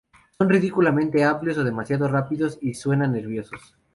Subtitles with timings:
[0.35, 3.75] Son ridículamente amplios o demasiado rápidos y suenan nerviosos.